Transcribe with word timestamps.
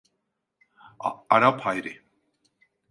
Arap 1.29 1.61
Hayri. 1.65 2.01